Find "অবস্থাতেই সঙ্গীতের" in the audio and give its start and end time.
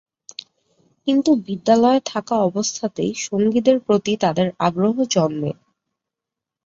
2.41-3.77